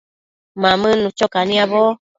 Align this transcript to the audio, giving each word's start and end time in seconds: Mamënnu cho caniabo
Mamënnu 0.61 1.09
cho 1.17 1.25
caniabo 1.33 1.83